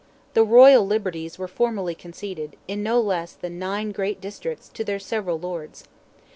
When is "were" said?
1.37-1.47